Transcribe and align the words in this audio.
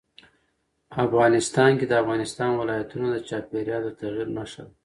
افغانستان 1.05 1.71
کې 1.79 1.85
د 1.87 1.93
افغانستان 2.01 2.51
ولايتونه 2.55 3.07
د 3.11 3.17
چاپېریال 3.29 3.81
د 3.85 3.89
تغیر 4.01 4.27
نښه 4.37 4.61
ده. 4.67 4.73